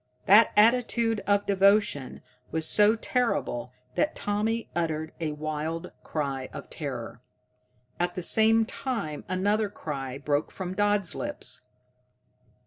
[0.25, 7.21] That attitude of devotion was so terrible that Tommy uttered a wild cry of terror.
[7.99, 11.67] At the same time another cry broke from Dodd's lips.